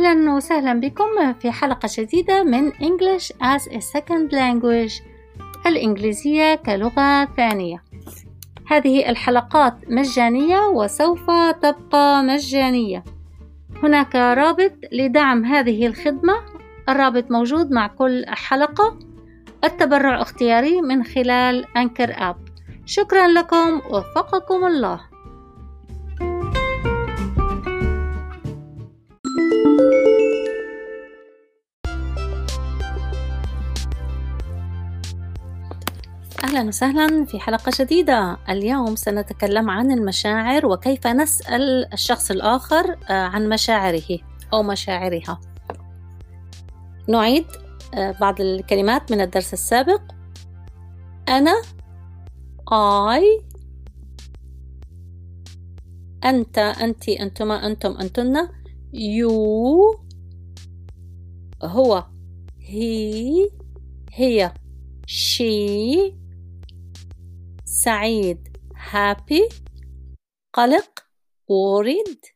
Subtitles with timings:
[0.00, 5.02] أهلا وسهلا بكم في حلقة جديدة من English as a Second Language
[5.66, 7.82] الإنجليزية كلغة ثانية.
[8.66, 11.30] هذه الحلقات مجانية وسوف
[11.62, 13.04] تبقى مجانية.
[13.82, 16.34] هناك رابط لدعم هذه الخدمة.
[16.88, 18.98] الرابط موجود مع كل حلقة.
[19.64, 22.36] التبرع اختياري من خلال أنكر أب
[22.86, 25.09] شكرا لكم وفقكم الله.
[36.50, 38.38] أهلا وسهلا في حلقة جديدة.
[38.48, 44.18] اليوم سنتكلم عن المشاعر وكيف نسأل الشخص الآخر آه، عن مشاعره
[44.52, 45.40] أو مشاعرها.
[47.08, 47.44] نعيد
[47.94, 50.00] آه، بعض الكلمات من الدرس السابق.
[51.28, 51.62] أنا
[52.70, 53.42] I
[56.24, 58.48] أنت أنت أنتما أنتم أنتن.
[58.94, 59.30] You
[61.62, 62.04] هو
[62.58, 63.50] he
[64.12, 64.52] هي
[65.06, 66.20] she
[67.84, 68.56] سعيد
[68.92, 69.54] happy
[70.52, 71.06] قلق
[71.50, 72.32] worried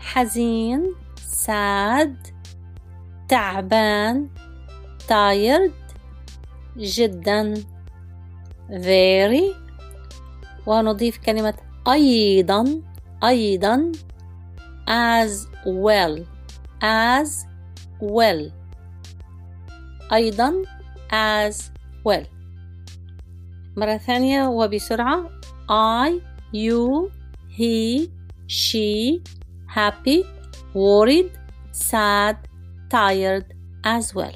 [0.00, 0.94] حزين
[1.44, 2.32] sad
[3.28, 4.28] تعبان
[5.08, 5.72] tired
[6.76, 7.54] جدا
[8.70, 9.54] very
[10.66, 11.54] ونضيف كلمة
[11.88, 12.82] أيضا
[13.24, 13.92] أيضا
[14.88, 16.20] as well
[16.82, 17.46] as
[18.02, 18.52] well
[20.12, 20.62] أيضا
[21.12, 21.70] as
[22.04, 22.35] well
[23.76, 25.30] مرة ثانية وبسرعة
[25.68, 26.20] I,
[26.52, 27.10] you,
[27.48, 28.08] he,
[28.46, 29.20] she,
[29.66, 30.24] happy,
[30.74, 31.30] worried,
[31.72, 32.36] sad,
[32.88, 33.52] tired
[33.84, 34.34] as well.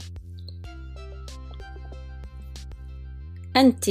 [3.56, 3.91] أنت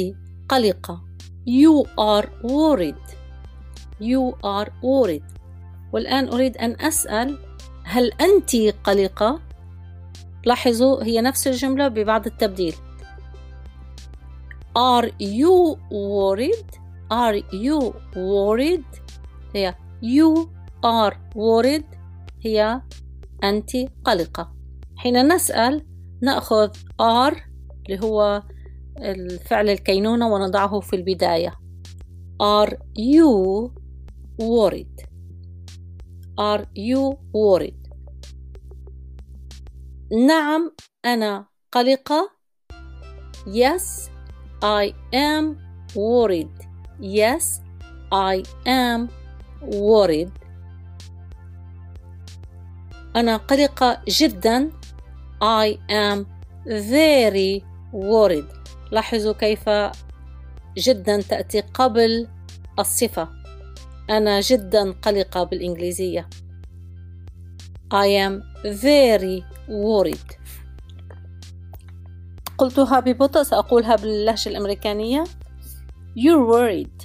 [0.50, 1.02] قلقة.
[1.45, 2.95] You are worried.
[4.00, 5.23] You are worried.
[5.94, 7.38] والآن أريد أن أسأل
[7.83, 9.39] هل أنت قلقة؟
[10.45, 12.76] لاحظوا هي نفس الجملة ببعض التبديل.
[14.78, 16.70] Are you worried?
[17.12, 18.86] Are you worried?
[19.56, 20.50] هي you
[20.86, 21.98] are worried
[22.46, 22.82] هي
[23.44, 23.70] أنت
[24.06, 24.54] قلقة
[24.96, 25.86] حين نسأل
[26.22, 26.70] نأخذ
[27.02, 27.36] are
[27.86, 28.44] اللي هو
[28.98, 31.54] الفعل الكينونة ونضعه في البداية
[32.42, 33.72] Are you
[34.42, 35.06] worried?
[36.40, 37.90] Are you worried?
[40.28, 40.72] نعم
[41.06, 42.32] أنا قلقة
[43.46, 44.10] Yes
[44.61, 45.58] I am
[45.95, 46.52] worried.
[46.99, 47.61] Yes,
[48.11, 49.09] I am
[49.61, 50.31] worried.
[53.15, 54.71] أنا قلقة جدا.
[55.42, 56.25] I am
[56.67, 58.53] very worried.
[58.92, 59.70] لاحظوا كيف
[60.77, 62.27] جدا تأتي قبل
[62.80, 63.30] الصفة.
[64.09, 66.30] أنا جدا قلقة بالإنجليزية.
[67.93, 70.39] I am very worried.
[72.59, 75.23] قلتها ببطء سأقولها باللهجة الأمريكانية.
[76.15, 77.03] You're worried.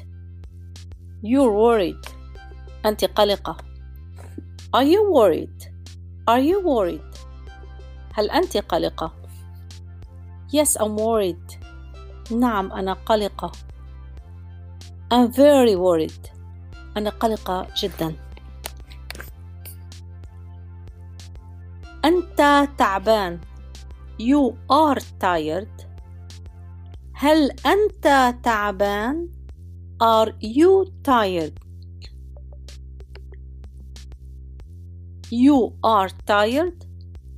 [1.23, 2.11] You're worried.
[2.87, 3.57] أنت قلقة.
[4.77, 5.71] Are you worried?
[6.29, 7.19] Are you worried?
[8.15, 9.13] هل أنت قلقة؟
[10.53, 11.65] Yes I'm worried.
[12.33, 13.53] نعم أنا قلقة.
[15.13, 16.31] I'm very worried.
[16.97, 18.15] أنا قلقة جدا.
[22.05, 23.41] أنت تعبان.
[24.20, 25.86] You are tired.
[27.14, 29.30] هل أنت تعبان؟
[30.02, 31.54] Are you tired?
[35.32, 36.86] You are tired.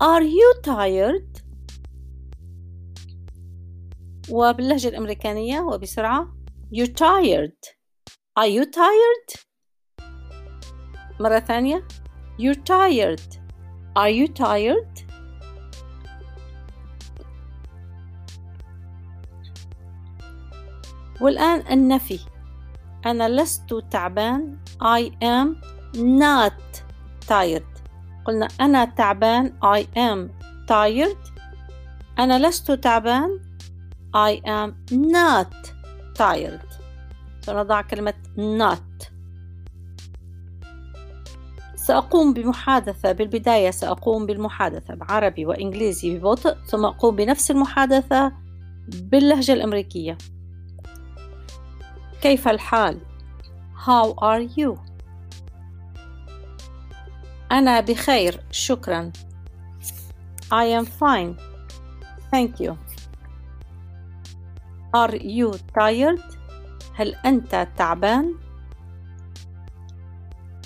[0.01, 1.41] Are you tired?
[4.29, 6.27] وباللهجة الأمريكانية وبسرعة
[6.71, 7.57] You're tired.
[8.39, 9.41] Are you tired?
[11.19, 11.87] مرة ثانية
[12.39, 13.21] You're tired.
[13.95, 15.04] Are you tired?
[21.20, 22.20] والآن النفي.
[23.06, 24.58] أنا لست تعبان.
[24.82, 25.56] I am
[25.96, 26.82] not
[27.28, 27.82] tired.
[28.24, 29.52] قلنا أنا تعبان.
[29.64, 30.30] I am
[30.68, 31.32] tired.
[32.18, 33.40] أنا لست تعبان.
[34.16, 35.70] I am not
[36.18, 36.66] tired.
[37.40, 39.06] سنضع كلمة not.
[41.76, 43.12] سأقوم بمحادثة.
[43.12, 48.32] بالبداية سأقوم بالمحادثة بعربي وإنجليزي ببطء ثم أقوم بنفس المحادثة
[48.88, 50.18] باللهجة الأمريكية.
[52.22, 53.00] كيف الحال؟
[53.86, 54.78] How are you?
[57.52, 59.12] أنا بخير شكرا
[60.52, 61.36] I am fine
[62.32, 62.72] Thank you
[64.94, 66.22] Are you tired?
[66.94, 68.34] هل أنت تعبان؟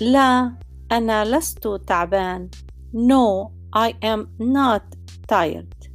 [0.01, 0.53] لا
[0.93, 2.51] أنا لست تعبان
[2.95, 4.83] No I am not
[5.33, 5.91] tired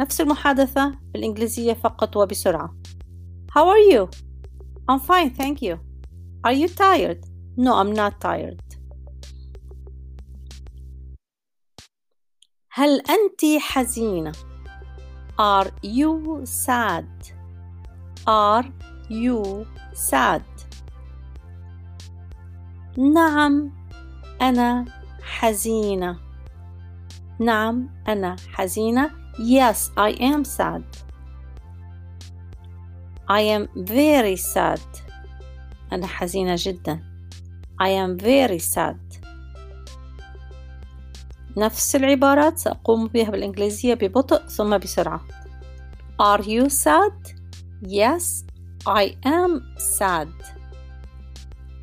[0.00, 2.74] نفس المحادثة بالإنجليزية فقط وبسرعة
[3.55, 4.09] How are you?
[4.87, 5.79] I'm fine, thank you.
[6.43, 7.23] Are you tired?
[7.57, 8.61] No, I'm not tired.
[12.73, 14.31] هل أنت حزينة؟
[15.39, 17.05] Are you sad?
[18.27, 18.65] Are
[19.09, 20.43] you sad?
[22.97, 23.71] نعم
[24.41, 24.85] أنا
[25.23, 26.19] حزينة.
[27.39, 29.11] نعم أنا حزينة.
[29.37, 30.83] Yes, I am sad.
[33.28, 34.80] I am very sad.
[35.92, 37.02] أنا حزينة جدا.
[37.82, 39.26] I am very sad.
[41.56, 45.20] نفس العبارات سأقوم بها بالإنجليزية ببطء ثم بسرعة.
[46.22, 47.32] Are you sad?
[47.82, 48.44] Yes,
[48.86, 50.28] I am sad.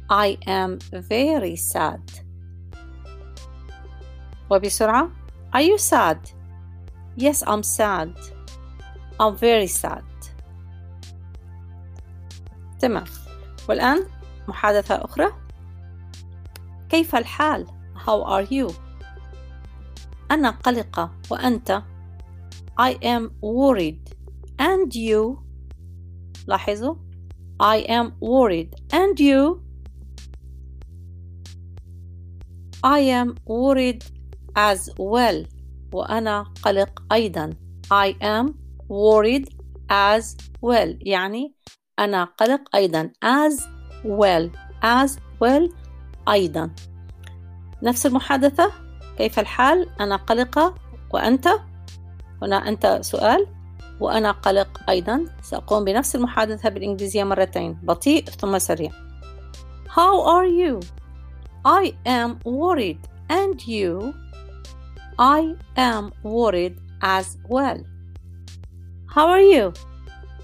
[0.10, 2.02] I am very sad.
[4.50, 5.10] وبسرعة.
[5.54, 6.18] Are you sad?
[7.18, 8.14] Yes, I'm sad.
[9.20, 10.04] I'm very sad.
[12.84, 13.04] تمام.
[13.70, 14.04] والآن
[14.48, 15.28] محادثة أخرى.
[16.90, 18.74] كيف الحال؟ How are you?
[20.32, 21.84] أنا قلقة وأنت
[22.82, 24.10] I am worried
[24.60, 25.38] and you
[26.48, 26.96] لاحظوا
[27.62, 29.62] I am worried and you
[32.84, 34.04] I am worried
[34.56, 35.48] as well
[35.94, 37.54] وأنا قلق أيضا
[37.92, 38.54] I am
[38.90, 39.48] worried
[39.90, 41.54] as well يعني
[42.00, 43.12] أنا قلق أيضا.
[43.26, 43.62] As
[44.06, 44.50] well.
[44.84, 45.12] As
[45.42, 45.74] well
[46.30, 46.70] أيضا.
[47.84, 48.72] نفس المحادثة؟
[49.18, 50.76] كيف الحال؟ أنا قلقة.
[51.14, 51.48] وأنت؟
[52.42, 53.48] هنا أنت سؤال.
[54.00, 55.26] وأنا قلق أيضا.
[55.42, 57.74] سأقوم بنفس المحادثة بالإنجليزية مرتين.
[57.84, 58.92] بطيء ثم سريع.
[59.90, 60.80] How are you?
[61.66, 63.00] I am worried.
[63.30, 64.14] And you?
[65.20, 67.80] I am worried as well.
[69.08, 69.74] How are you?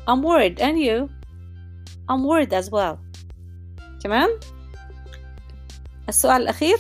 [0.07, 0.60] I'm worried.
[0.62, 1.10] And you?
[2.09, 2.97] I'm worried as well.
[4.03, 4.39] تمام؟
[6.09, 6.77] السؤال الأخير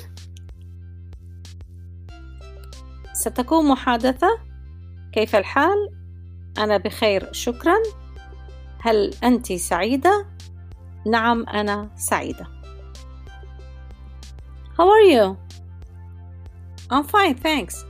[3.13, 4.27] ستكون محادثة
[5.13, 5.89] كيف الحال؟
[6.57, 7.77] أنا بخير شكرا
[8.79, 10.25] هل أنت سعيدة؟
[11.07, 12.47] نعم أنا سعيدة
[14.77, 15.37] How are you?
[16.89, 17.83] I'm fine, thanks.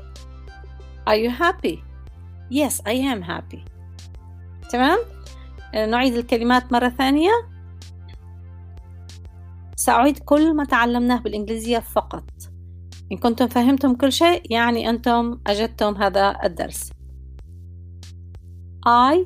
[1.06, 1.83] Are you happy?
[2.50, 3.63] Yes, I am happy.
[4.71, 5.00] تمام؟
[5.74, 7.31] نعيد الكلمات مرة ثانية.
[9.75, 12.30] سأعيد كل ما تعلمناه بالإنجليزية فقط.
[13.12, 16.92] إن كنتم فهمتم كل شيء يعني أنتم أجدتم هذا الدرس.
[18.86, 19.25] I,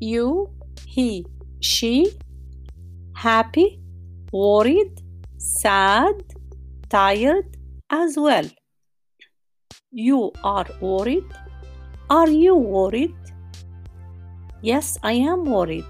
[0.00, 0.48] you,
[0.86, 1.24] he,
[1.60, 2.06] she,
[3.14, 3.80] happy,
[4.32, 4.94] worried,
[5.36, 6.18] sad,
[6.90, 7.56] tired
[7.90, 8.48] as well.
[9.92, 11.30] You are worried.
[12.10, 13.27] Are you worried?
[14.60, 15.84] Yes, I am worried.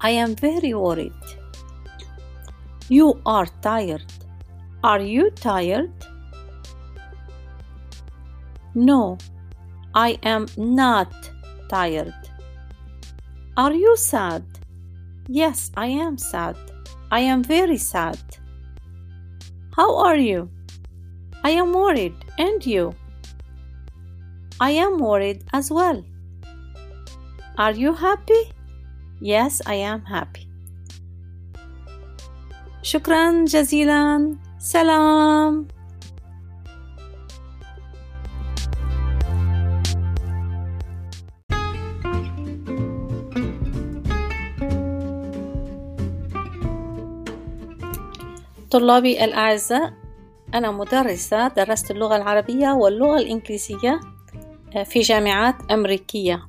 [0.00, 1.12] I am very worried.
[2.88, 4.04] You are tired.
[4.84, 5.92] Are you tired?
[8.74, 9.16] No,
[9.94, 11.12] I am not
[11.68, 12.14] tired.
[13.56, 14.44] Are you sad?
[15.28, 16.56] Yes, I am sad.
[17.10, 18.18] I am very sad.
[19.76, 20.50] How are you?
[21.44, 22.14] I am worried.
[22.38, 22.94] And you?
[24.60, 26.04] I am worried as well.
[27.58, 28.52] Are you happy?
[29.20, 30.48] Yes, I am happy.
[32.82, 35.68] شكرا جزيلا سلام
[48.70, 49.92] طلابي الأعزاء
[50.54, 54.00] أنا مدرسة درست اللغة العربية واللغة الإنجليزية
[54.84, 56.42] في جامعات أمريكية.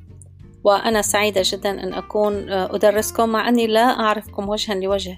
[0.64, 5.18] وأنا سعيدة جدا أن أكون أدرسكم مع أني لا أعرفكم وجها لوجه.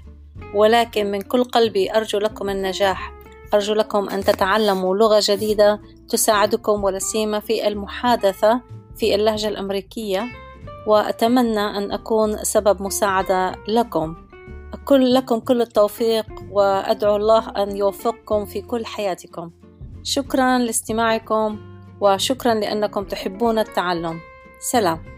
[0.53, 3.13] ولكن من كل قلبي أرجو لكم النجاح.
[3.53, 8.61] أرجو لكم أن تتعلموا لغة جديدة تساعدكم ولا سيما في المحادثة
[8.95, 10.23] في اللهجة الأمريكية.
[10.87, 14.15] وأتمنى أن أكون سبب مساعدة لكم.
[14.85, 19.51] كل لكم كل التوفيق وأدعو الله أن يوفقكم في كل حياتكم.
[20.03, 21.74] شكرا لاستماعكم.
[22.05, 24.19] وشكرا لأنكم تحبون التعلم.
[24.59, 25.14] سلام.